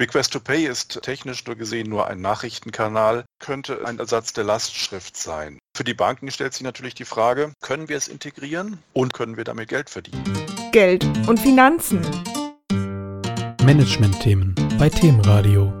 [0.00, 5.16] Request to Pay ist technisch nur gesehen nur ein Nachrichtenkanal, könnte ein Ersatz der Lastschrift
[5.16, 5.60] sein.
[5.76, 9.44] Für die Banken stellt sich natürlich die Frage, können wir es integrieren und können wir
[9.44, 10.24] damit Geld verdienen?
[10.72, 12.00] Geld und Finanzen.
[13.62, 15.72] Management-Themen bei Themenradio.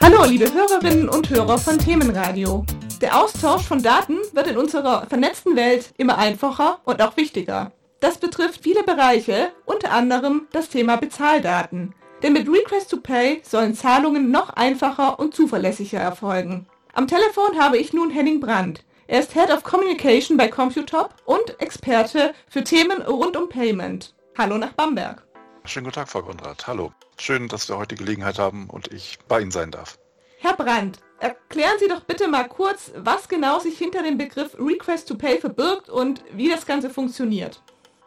[0.00, 2.64] Hallo, liebe Hörerinnen und Hörer von Themenradio.
[3.00, 7.72] Der Austausch von Daten wird in unserer vernetzten Welt immer einfacher und auch wichtiger.
[8.04, 11.94] Das betrifft viele Bereiche, unter anderem das Thema Bezahldaten.
[12.22, 16.66] Denn mit Request to Pay sollen Zahlungen noch einfacher und zuverlässiger erfolgen.
[16.92, 18.84] Am Telefon habe ich nun Henning Brandt.
[19.06, 24.14] Er ist Head of Communication bei Computop und Experte für Themen rund um Payment.
[24.36, 25.26] Hallo nach Bamberg.
[25.64, 26.66] Schönen guten Tag, Frau Konrad.
[26.66, 26.92] Hallo.
[27.16, 29.98] Schön, dass wir heute die Gelegenheit haben und ich bei Ihnen sein darf.
[30.40, 35.08] Herr Brandt, erklären Sie doch bitte mal kurz, was genau sich hinter dem Begriff Request
[35.08, 37.62] to Pay verbirgt und wie das Ganze funktioniert.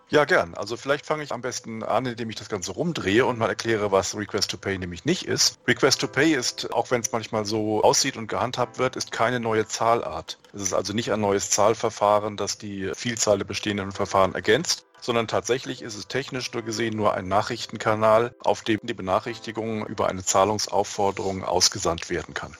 [0.10, 0.54] Ja, gern.
[0.54, 3.92] Also vielleicht fange ich am besten an, indem ich das Ganze rumdrehe und mal erkläre,
[3.92, 5.60] was Request to Pay nämlich nicht ist.
[5.68, 9.42] Request to Pay ist, auch wenn es manchmal so aussieht und gehandhabt wird, ist keine
[9.42, 10.38] neue Zahlart.
[10.54, 15.28] Es ist also nicht ein neues Zahlverfahren, das die Vielzahl der bestehenden Verfahren ergänzt, sondern
[15.28, 20.24] tatsächlich ist es technisch nur gesehen nur ein Nachrichtenkanal, auf dem die Benachrichtigung über eine
[20.24, 22.56] Zahlungsaufforderung ausgesandt werden kann.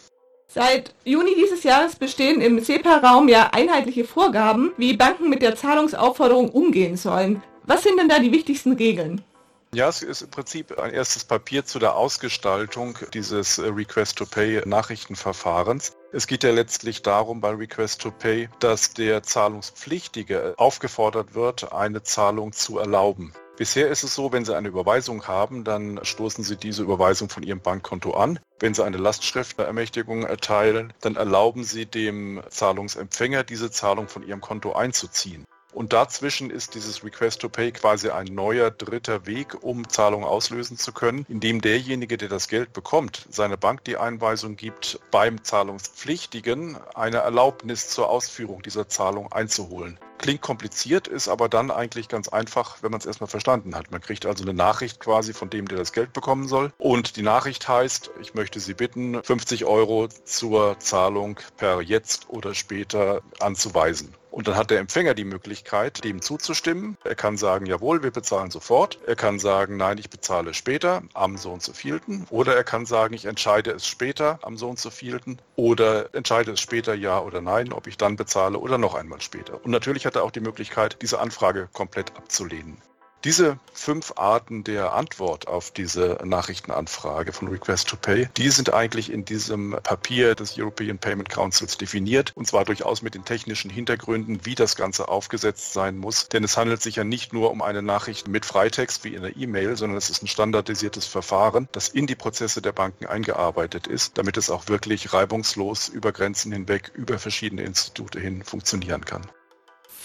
[0.58, 6.50] Seit Juni dieses Jahres bestehen im SEPA-Raum ja einheitliche Vorgaben, wie Banken mit der Zahlungsaufforderung
[6.50, 7.44] umgehen sollen.
[7.68, 9.24] Was sind denn da die wichtigsten Regeln?
[9.72, 15.92] Ja, es ist im Prinzip ein erstes Papier zu der Ausgestaltung dieses Request-to-Pay-Nachrichtenverfahrens.
[16.12, 22.80] Es geht ja letztlich darum bei Request-to-Pay, dass der Zahlungspflichtige aufgefordert wird, eine Zahlung zu
[22.80, 23.32] erlauben.
[23.58, 27.42] Bisher ist es so, wenn Sie eine Überweisung haben, dann stoßen Sie diese Überweisung von
[27.42, 28.40] Ihrem Bankkonto an.
[28.60, 34.74] Wenn Sie eine Lastschriftermächtigung erteilen, dann erlauben Sie dem Zahlungsempfänger, diese Zahlung von Ihrem Konto
[34.74, 35.44] einzuziehen.
[35.78, 40.76] Und dazwischen ist dieses Request to Pay quasi ein neuer dritter Weg, um Zahlungen auslösen
[40.76, 46.78] zu können, indem derjenige, der das Geld bekommt, seine Bank die Einweisung gibt, beim Zahlungspflichtigen
[46.96, 50.00] eine Erlaubnis zur Ausführung dieser Zahlung einzuholen.
[50.18, 53.92] Klingt kompliziert, ist aber dann eigentlich ganz einfach, wenn man es erstmal verstanden hat.
[53.92, 56.74] Man kriegt also eine Nachricht quasi von dem, der das Geld bekommen soll.
[56.80, 62.56] Und die Nachricht heißt, ich möchte Sie bitten, 50 Euro zur Zahlung per jetzt oder
[62.56, 64.16] später anzuweisen.
[64.38, 66.96] Und dann hat der Empfänger die Möglichkeit, dem zuzustimmen.
[67.04, 69.00] Er kann sagen, jawohl, wir bezahlen sofort.
[69.08, 72.28] Er kann sagen, nein, ich bezahle später am so und so vielten.
[72.30, 75.40] Oder er kann sagen, ich entscheide es später am so und so vielten.
[75.56, 79.60] Oder entscheide es später ja oder nein, ob ich dann bezahle oder noch einmal später.
[79.66, 82.78] Und natürlich hat er auch die Möglichkeit, diese Anfrage komplett abzulehnen.
[83.24, 89.12] Diese fünf Arten der Antwort auf diese Nachrichtenanfrage von Request to Pay, die sind eigentlich
[89.12, 94.46] in diesem Papier des European Payment Councils definiert und zwar durchaus mit den technischen Hintergründen,
[94.46, 96.30] wie das Ganze aufgesetzt sein muss.
[96.30, 99.36] Denn es handelt sich ja nicht nur um eine Nachricht mit Freitext wie in der
[99.36, 104.20] E-Mail, sondern es ist ein standardisiertes Verfahren, das in die Prozesse der Banken eingearbeitet ist,
[104.20, 109.28] damit es auch wirklich reibungslos über Grenzen hinweg, über verschiedene Institute hin funktionieren kann.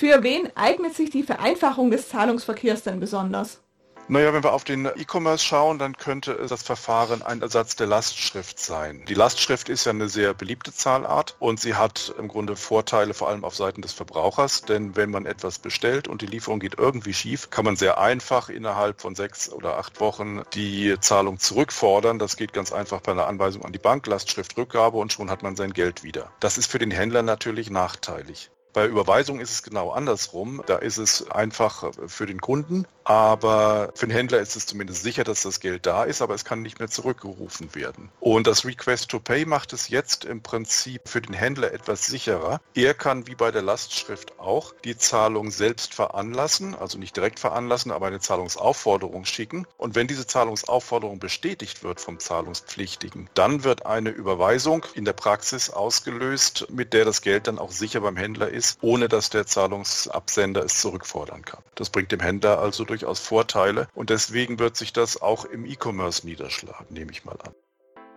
[0.03, 3.61] Für wen eignet sich die Vereinfachung des Zahlungsverkehrs denn besonders?
[4.09, 8.59] Naja, wenn wir auf den E-Commerce schauen, dann könnte das Verfahren ein Ersatz der Lastschrift
[8.59, 9.05] sein.
[9.07, 13.29] Die Lastschrift ist ja eine sehr beliebte Zahlart und sie hat im Grunde Vorteile vor
[13.29, 17.15] allem auf Seiten des Verbrauchers, denn wenn man etwas bestellt und die Lieferung geht irgendwie
[17.15, 22.19] schief, kann man sehr einfach innerhalb von sechs oder acht Wochen die Zahlung zurückfordern.
[22.19, 25.55] Das geht ganz einfach bei einer Anweisung an die Bank, Lastschriftrückgabe und schon hat man
[25.55, 26.33] sein Geld wieder.
[26.41, 28.51] Das ist für den Händler natürlich nachteilig.
[28.73, 30.63] Bei Überweisung ist es genau andersrum.
[30.67, 35.25] Da ist es einfach für den Kunden, aber für den Händler ist es zumindest sicher,
[35.25, 38.11] dass das Geld da ist, aber es kann nicht mehr zurückgerufen werden.
[38.21, 42.63] Und das Request to Pay macht es jetzt im Prinzip für den Händler etwas sicherer.
[42.75, 47.93] Er kann wie bei der Lastschrift auch die Zahlung selbst veranlassen, also nicht direkt veranlassen,
[47.93, 49.67] aber eine Zahlungsaufforderung schicken.
[49.77, 55.69] Und wenn diese Zahlungsaufforderung bestätigt wird vom Zahlungspflichtigen, dann wird eine Überweisung in der Praxis
[55.69, 59.45] ausgelöst, mit der das Geld dann auch sicher beim Händler ist ist, ohne dass der
[59.45, 61.63] Zahlungsabsender es zurückfordern kann.
[61.75, 66.25] Das bringt dem Händler also durchaus Vorteile und deswegen wird sich das auch im E-Commerce
[66.25, 67.55] niederschlagen, nehme ich mal an.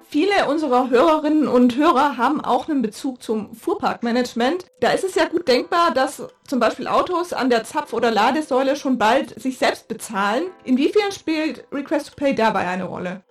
[0.08, 4.66] Viele unserer Hörerinnen und Hörer haben auch einen Bezug zum Fuhrparkmanagement.
[4.80, 8.76] Da ist es ja gut denkbar, dass zum Beispiel Autos an der Zapf- oder Ladesäule
[8.76, 10.44] schon bald sich selbst bezahlen.
[10.64, 13.24] Inwiefern spielt Request to Pay dabei eine Rolle?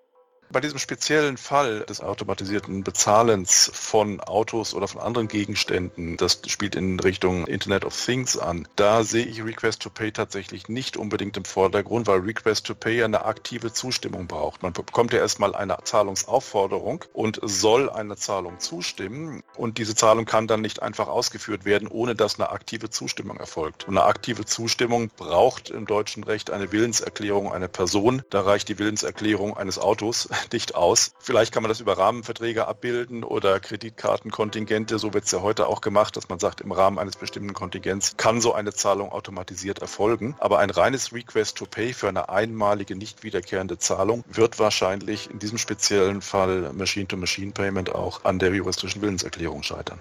[0.50, 6.76] Bei diesem speziellen Fall des automatisierten Bezahlens von Autos oder von anderen Gegenständen, das spielt
[6.76, 11.37] in Richtung Internet of Things an, da sehe ich Request to Pay tatsächlich nicht unbedingt
[11.37, 14.62] im Vordergrund, weil Request to Pay eine aktive Zustimmung braucht.
[14.62, 20.47] Man bekommt ja erstmal eine Zahlungsaufforderung und soll eine Zahlung zustimmen und diese Zahlung kann
[20.47, 23.88] dann nicht einfach ausgeführt werden, ohne dass eine aktive Zustimmung erfolgt.
[23.88, 28.23] Und eine aktive Zustimmung braucht im deutschen Recht eine Willenserklärung einer Person.
[28.31, 31.13] Da reicht die Willenserklärung eines Autos nicht aus.
[31.19, 34.99] Vielleicht kann man das über Rahmenverträge abbilden oder Kreditkartenkontingente.
[34.99, 38.17] So wird es ja heute auch gemacht, dass man sagt, im Rahmen eines bestimmten Kontingents
[38.17, 40.37] kann so eine Zahlung automatisiert erfolgen.
[40.39, 45.39] Aber ein reines Request to Pay für eine einmalige, nicht wiederkehrende Zahlung wird wahrscheinlich in
[45.39, 50.01] diesem speziellen Fall Machine-to-Machine-Payment auch an der juristischen Willenserklärung scheitern.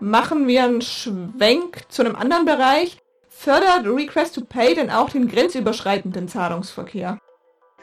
[0.00, 2.98] Machen wir einen Schwenk zu einem anderen Bereich.
[3.28, 7.18] Fördert Request to Pay denn auch den grenzüberschreitenden Zahlungsverkehr?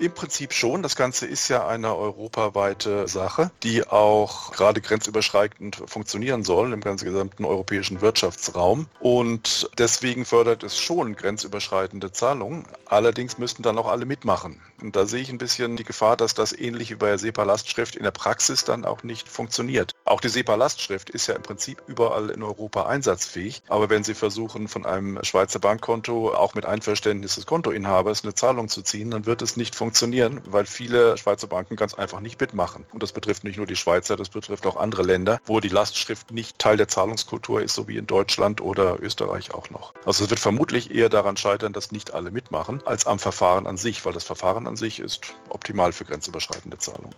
[0.01, 0.81] Im Prinzip schon.
[0.81, 7.05] Das Ganze ist ja eine europaweite Sache, die auch gerade grenzüberschreitend funktionieren soll im ganzen
[7.05, 8.87] gesamten europäischen Wirtschaftsraum.
[8.99, 12.65] Und deswegen fördert es schon grenzüberschreitende Zahlungen.
[12.87, 14.59] Allerdings müssten dann auch alle mitmachen.
[14.81, 17.95] Und da sehe ich ein bisschen die Gefahr, dass das ähnlich wie bei der SEPA-Lastschrift
[17.95, 19.93] in der Praxis dann auch nicht funktioniert.
[20.05, 23.63] Auch die SEPA-Lastschrift ist ja im Prinzip überall in Europa einsatzfähig.
[23.67, 28.69] Aber wenn Sie versuchen, von einem Schweizer Bankkonto auch mit Einverständnis des Kontoinhabers eine Zahlung
[28.69, 32.85] zu ziehen, dann wird es nicht funktionieren weil viele Schweizer Banken ganz einfach nicht mitmachen.
[32.91, 36.31] Und das betrifft nicht nur die Schweizer, das betrifft auch andere Länder, wo die Lastschrift
[36.31, 39.93] nicht Teil der Zahlungskultur ist, so wie in Deutschland oder Österreich auch noch.
[40.05, 43.77] Also es wird vermutlich eher daran scheitern, dass nicht alle mitmachen, als am Verfahren an
[43.77, 47.15] sich, weil das Verfahren an sich ist optimal für grenzüberschreitende Zahlungen.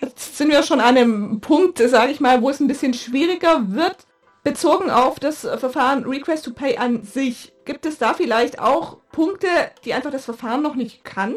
[0.00, 3.64] Jetzt sind wir schon an einem Punkt, sage ich mal, wo es ein bisschen schwieriger
[3.68, 3.96] wird.
[4.44, 9.48] Bezogen auf das Verfahren Request to Pay an sich, gibt es da vielleicht auch Punkte,
[9.84, 11.34] die einfach das Verfahren noch nicht kann?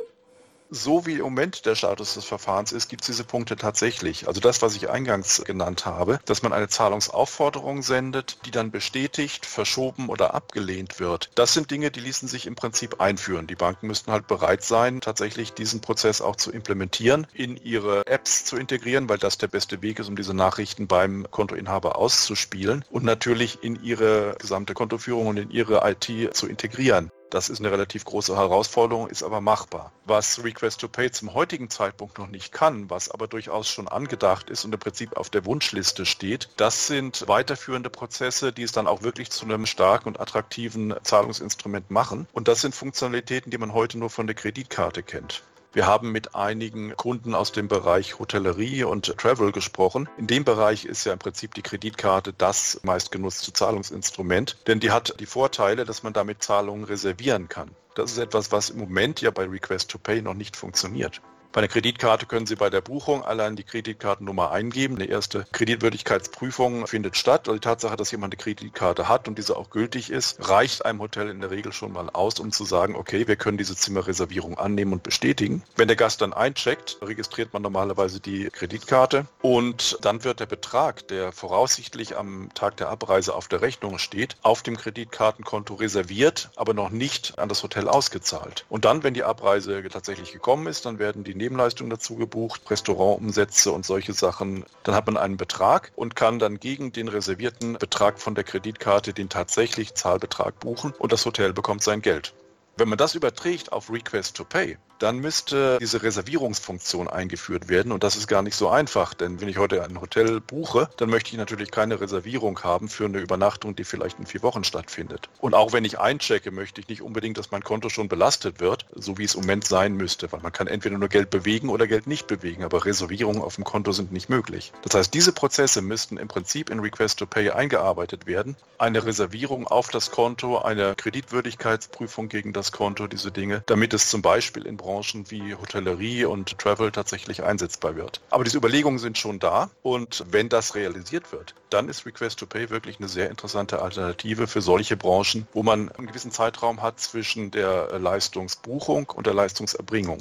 [0.69, 4.27] So wie im Moment der Status des Verfahrens ist, gibt es diese Punkte tatsächlich.
[4.27, 9.45] Also das, was ich eingangs genannt habe, dass man eine Zahlungsaufforderung sendet, die dann bestätigt,
[9.45, 11.29] verschoben oder abgelehnt wird.
[11.35, 13.47] Das sind Dinge, die ließen sich im Prinzip einführen.
[13.47, 18.45] Die Banken müssten halt bereit sein, tatsächlich diesen Prozess auch zu implementieren, in ihre Apps
[18.45, 23.03] zu integrieren, weil das der beste Weg ist, um diese Nachrichten beim Kontoinhaber auszuspielen und
[23.03, 27.11] natürlich in ihre gesamte Kontoführung und in ihre IT zu integrieren.
[27.29, 29.91] Das ist eine relativ große Herausforderung, ist aber machbar.
[30.05, 34.49] Was Request to Pay zum heutigen Zeitpunkt noch nicht kann, was aber durchaus schon angedacht
[34.49, 38.87] ist und im Prinzip auf der Wunschliste steht, das sind weiterführende Prozesse, die es dann
[38.87, 42.27] auch wirklich zu einem starken und attraktiven Zahlungsinstrument machen.
[42.33, 45.43] Und das sind Funktionalitäten, die man heute nur von der Kreditkarte kennt.
[45.71, 50.09] Wir haben mit einigen Kunden aus dem Bereich Hotellerie und Travel gesprochen.
[50.17, 55.19] In dem Bereich ist ja im Prinzip die Kreditkarte das meistgenutzte Zahlungsinstrument, denn die hat
[55.19, 57.69] die Vorteile, dass man damit Zahlungen reservieren kann.
[57.93, 61.21] Das ist etwas, was im Moment ja bei Request to Pay noch nicht funktioniert.
[61.51, 64.97] Bei einer Kreditkarte können Sie bei der Buchung allein die Kreditkartennummer eingeben.
[64.97, 67.47] Eine erste Kreditwürdigkeitsprüfung findet statt.
[67.47, 70.99] Also die Tatsache, dass jemand eine Kreditkarte hat und diese auch gültig ist, reicht einem
[70.99, 74.59] Hotel in der Regel schon mal aus, um zu sagen, okay, wir können diese Zimmerreservierung
[74.59, 75.63] annehmen und bestätigen.
[75.75, 81.07] Wenn der Gast dann eincheckt, registriert man normalerweise die Kreditkarte und dann wird der Betrag,
[81.07, 86.75] der voraussichtlich am Tag der Abreise auf der Rechnung steht, auf dem Kreditkartenkonto reserviert, aber
[86.75, 88.65] noch nicht an das Hotel ausgezahlt.
[88.69, 93.71] Und dann, wenn die Abreise tatsächlich gekommen ist, dann werden die Nebenleistungen dazu gebucht, Restaurantumsätze
[93.71, 94.63] und solche Sachen.
[94.83, 99.13] Dann hat man einen Betrag und kann dann gegen den reservierten Betrag von der Kreditkarte
[99.13, 102.33] den tatsächlichen Zahlbetrag buchen und das Hotel bekommt sein Geld.
[102.77, 107.91] Wenn man das überträgt auf Request to Pay, dann müsste diese Reservierungsfunktion eingeführt werden.
[107.91, 111.09] Und das ist gar nicht so einfach, denn wenn ich heute ein Hotel buche, dann
[111.09, 115.29] möchte ich natürlich keine Reservierung haben für eine Übernachtung, die vielleicht in vier Wochen stattfindet.
[115.39, 118.85] Und auch wenn ich einchecke, möchte ich nicht unbedingt, dass mein Konto schon belastet wird,
[118.93, 121.87] so wie es im Moment sein müsste, weil man kann entweder nur Geld bewegen oder
[121.87, 124.73] Geld nicht bewegen, aber Reservierungen auf dem Konto sind nicht möglich.
[124.83, 128.57] Das heißt, diese Prozesse müssten im Prinzip in Request to Pay eingearbeitet werden.
[128.77, 134.21] Eine Reservierung auf das Konto, eine Kreditwürdigkeitsprüfung gegen das Konto, diese Dinge, damit es zum
[134.21, 134.88] Beispiel in Branchen
[135.29, 138.21] wie Hotellerie und Travel tatsächlich einsetzbar wird.
[138.31, 142.45] Aber diese Überlegungen sind schon da und wenn das realisiert wird, dann ist Request to
[142.45, 146.99] Pay wirklich eine sehr interessante Alternative für solche Branchen, wo man einen gewissen Zeitraum hat
[146.99, 150.19] zwischen der Leistungsbuchung und der Leistungserbringung.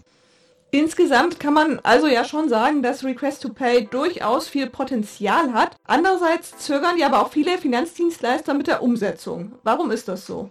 [0.70, 5.76] Insgesamt kann man also ja schon sagen, dass Request to Pay durchaus viel Potenzial hat.
[5.84, 9.52] Andererseits zögern ja aber auch viele Finanzdienstleister mit der Umsetzung.
[9.62, 10.50] Warum ist das so?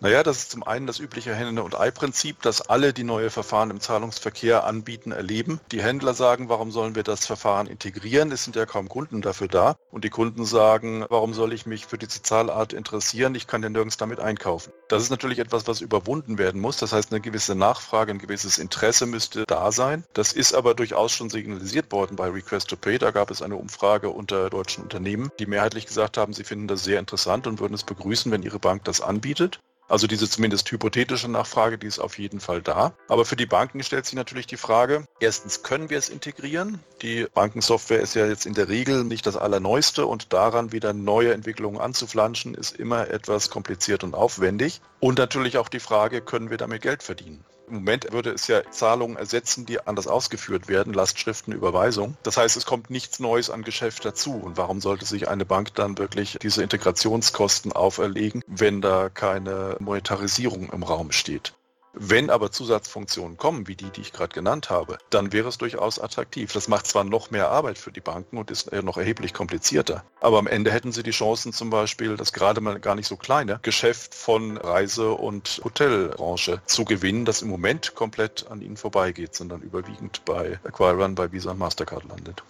[0.00, 3.70] Naja, das ist zum einen das übliche Henne- und Ei-Prinzip, dass alle, die neue Verfahren
[3.70, 5.58] im Zahlungsverkehr anbieten, erleben.
[5.72, 8.30] Die Händler sagen, warum sollen wir das Verfahren integrieren?
[8.30, 9.74] Es sind ja kaum Kunden dafür da.
[9.90, 13.34] Und die Kunden sagen, warum soll ich mich für diese Zahlart interessieren?
[13.34, 14.72] Ich kann ja nirgends damit einkaufen.
[14.86, 16.76] Das ist natürlich etwas, was überwunden werden muss.
[16.76, 20.04] Das heißt, eine gewisse Nachfrage, ein gewisses Interesse müsste da sein.
[20.12, 22.98] Das ist aber durchaus schon signalisiert worden bei Request to Pay.
[22.98, 26.84] Da gab es eine Umfrage unter deutschen Unternehmen, die mehrheitlich gesagt haben, sie finden das
[26.84, 29.58] sehr interessant und würden es begrüßen, wenn ihre Bank das anbietet.
[29.88, 32.92] Also diese zumindest hypothetische Nachfrage, die ist auf jeden Fall da.
[33.08, 36.80] Aber für die Banken stellt sich natürlich die Frage, erstens können wir es integrieren?
[37.00, 41.32] Die Bankensoftware ist ja jetzt in der Regel nicht das Allerneueste und daran wieder neue
[41.32, 44.82] Entwicklungen anzuflanschen, ist immer etwas kompliziert und aufwendig.
[45.00, 47.44] Und natürlich auch die Frage, können wir damit Geld verdienen?
[47.68, 52.16] Im Moment würde es ja Zahlungen ersetzen, die anders ausgeführt werden, Lastschriften, Überweisung.
[52.22, 54.34] Das heißt, es kommt nichts Neues an Geschäft dazu.
[54.34, 60.70] Und warum sollte sich eine Bank dann wirklich diese Integrationskosten auferlegen, wenn da keine Monetarisierung
[60.70, 61.52] im Raum steht?
[62.00, 65.98] Wenn aber Zusatzfunktionen kommen, wie die, die ich gerade genannt habe, dann wäre es durchaus
[65.98, 66.52] attraktiv.
[66.52, 70.38] Das macht zwar noch mehr Arbeit für die Banken und ist noch erheblich komplizierter, aber
[70.38, 73.58] am Ende hätten sie die Chancen zum Beispiel, das gerade mal gar nicht so kleine
[73.62, 79.62] Geschäft von Reise- und Hotelbranche zu gewinnen, das im Moment komplett an ihnen vorbeigeht, sondern
[79.62, 82.44] überwiegend bei Acquirern, bei Visa und Mastercard landet.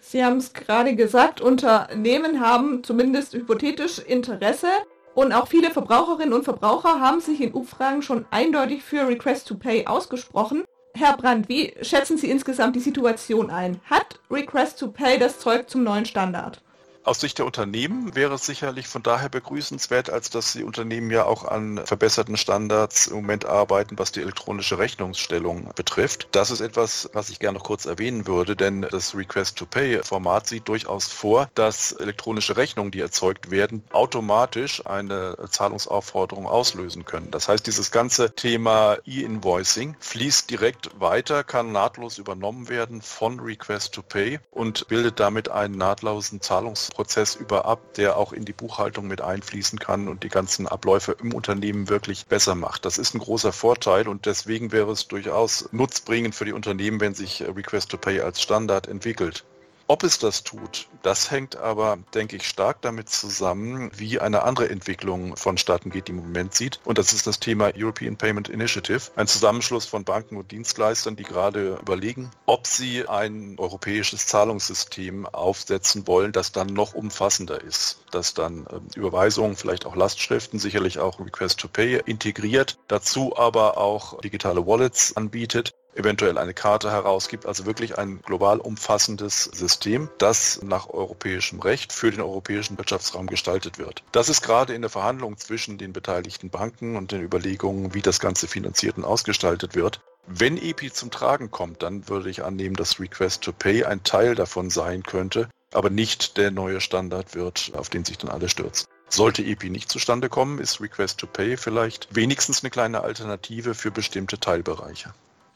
[0.00, 4.68] Sie haben es gerade gesagt, Unternehmen haben zumindest hypothetisch Interesse
[5.14, 9.56] und auch viele Verbraucherinnen und Verbraucher haben sich in Umfragen schon eindeutig für Request to
[9.56, 10.64] Pay ausgesprochen.
[10.94, 13.80] Herr Brandt, wie schätzen Sie insgesamt die Situation ein?
[13.88, 16.62] Hat Request to Pay das Zeug zum neuen Standard?
[17.04, 21.24] Aus Sicht der Unternehmen wäre es sicherlich von daher begrüßenswert, als dass die Unternehmen ja
[21.24, 26.28] auch an verbesserten Standards im Moment arbeiten, was die elektronische Rechnungsstellung betrifft.
[26.30, 31.08] Das ist etwas, was ich gerne noch kurz erwähnen würde, denn das Request-to-Pay-Format sieht durchaus
[31.08, 37.32] vor, dass elektronische Rechnungen, die erzeugt werden, automatisch eine Zahlungsaufforderung auslösen können.
[37.32, 44.38] Das heißt, dieses ganze Thema E-Invoicing fließt direkt weiter, kann nahtlos übernommen werden von Request-to-Pay
[44.52, 49.20] und bildet damit einen nahtlosen Zahlungs Prozess über ab, der auch in die Buchhaltung mit
[49.20, 52.84] einfließen kann und die ganzen Abläufe im Unternehmen wirklich besser macht.
[52.84, 57.14] Das ist ein großer Vorteil und deswegen wäre es durchaus nutzbringend für die Unternehmen, wenn
[57.14, 59.44] sich Request to Pay als Standard entwickelt.
[59.92, 64.70] Ob es das tut, das hängt aber, denke ich, stark damit zusammen, wie eine andere
[64.70, 66.80] Entwicklung vonstatten geht, die im Moment sieht.
[66.86, 71.24] Und das ist das Thema European Payment Initiative, ein Zusammenschluss von Banken und Dienstleistern, die
[71.24, 78.32] gerade überlegen, ob sie ein europäisches Zahlungssystem aufsetzen wollen, das dann noch umfassender ist, das
[78.32, 84.22] dann ähm, Überweisungen, vielleicht auch Lastschriften, sicherlich auch Request to Pay integriert, dazu aber auch
[84.22, 90.88] digitale Wallets anbietet eventuell eine Karte herausgibt, also wirklich ein global umfassendes System, das nach
[90.88, 94.02] europäischem Recht für den europäischen Wirtschaftsraum gestaltet wird.
[94.12, 98.20] Das ist gerade in der Verhandlung zwischen den beteiligten Banken und den Überlegungen, wie das
[98.20, 100.00] Ganze finanziert und ausgestaltet wird.
[100.26, 104.34] Wenn EPI zum Tragen kommt, dann würde ich annehmen, dass Request to Pay ein Teil
[104.34, 108.86] davon sein könnte, aber nicht der neue Standard wird, auf den sich dann alle stürzen.
[109.08, 113.90] Sollte EPI nicht zustande kommen, ist Request to Pay vielleicht wenigstens eine kleine Alternative für
[113.90, 115.12] bestimmte Teilbereiche.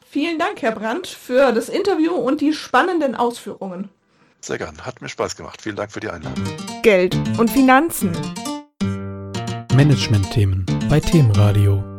[0.09, 3.89] Vielen Dank, Herr Brandt, für das Interview und die spannenden Ausführungen.
[4.39, 5.61] Sehr gern, hat mir Spaß gemacht.
[5.61, 6.45] Vielen Dank für die Einladung.
[6.81, 8.11] Geld und Finanzen.
[9.75, 11.96] Management-Themen bei Themenradio.